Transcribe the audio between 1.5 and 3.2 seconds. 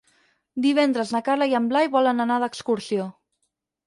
i en Blai volen anar d'excursió.